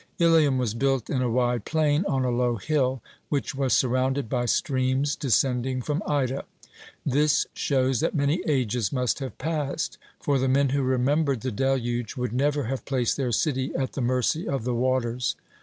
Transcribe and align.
Ilium 0.17 0.57
was 0.57 0.73
built 0.73 1.11
in 1.11 1.21
a 1.21 1.29
wide 1.29 1.63
plain, 1.63 2.05
on 2.07 2.25
a 2.25 2.31
low 2.31 2.55
hill, 2.55 3.03
which 3.29 3.53
was 3.53 3.71
surrounded 3.73 4.27
by 4.29 4.47
streams 4.47 5.15
descending 5.15 5.79
from 5.83 6.01
Ida. 6.07 6.45
This 7.05 7.45
shows 7.53 7.99
that 7.99 8.15
many 8.15 8.41
ages 8.47 8.91
must 8.91 9.19
have 9.19 9.37
passed; 9.37 9.99
for 10.19 10.39
the 10.39 10.49
men 10.49 10.69
who 10.69 10.81
remembered 10.81 11.41
the 11.41 11.51
deluge 11.51 12.15
would 12.15 12.33
never 12.33 12.63
have 12.63 12.83
placed 12.83 13.15
their 13.15 13.31
city 13.31 13.75
at 13.75 13.93
the 13.93 14.01
mercy 14.01 14.47
of 14.47 14.63
the 14.63 14.73
waters. 14.73 15.35